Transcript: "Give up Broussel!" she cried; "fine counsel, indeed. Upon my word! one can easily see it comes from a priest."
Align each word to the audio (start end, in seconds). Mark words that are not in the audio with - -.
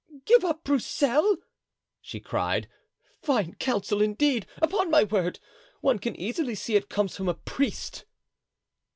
"Give 0.25 0.43
up 0.43 0.63
Broussel!" 0.63 1.37
she 2.01 2.19
cried; 2.19 2.67
"fine 3.21 3.53
counsel, 3.59 4.01
indeed. 4.01 4.47
Upon 4.57 4.89
my 4.89 5.03
word! 5.03 5.39
one 5.81 5.99
can 5.99 6.15
easily 6.19 6.55
see 6.55 6.75
it 6.75 6.89
comes 6.89 7.15
from 7.15 7.29
a 7.29 7.35
priest." 7.35 8.05